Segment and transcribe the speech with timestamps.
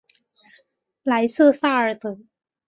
[1.03, 2.17] 莱瑟萨尔德。